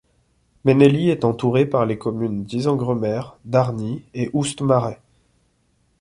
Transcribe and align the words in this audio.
Méneslies 0.65 1.09
est 1.11 1.23
entourée 1.23 1.67
par 1.67 1.85
les 1.85 1.99
communes 1.99 2.43
d'Yzengremer, 2.43 3.21
Dargnies 3.45 4.01
et 4.15 4.31
Oust-Marest. 4.33 4.99